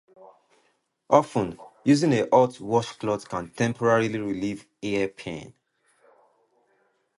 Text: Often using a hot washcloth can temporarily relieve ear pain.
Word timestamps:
Often 1.11 1.59
using 1.83 2.11
a 2.13 2.27
hot 2.31 2.59
washcloth 2.59 3.29
can 3.29 3.51
temporarily 3.51 4.17
relieve 4.17 4.65
ear 4.81 5.07
pain. 5.07 5.53